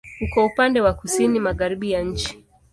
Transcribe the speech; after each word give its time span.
Uko 0.25 0.45
upande 0.45 0.81
wa 0.81 0.93
kusini-magharibi 0.93 1.91
ya 1.91 2.01
nchi. 2.03 2.37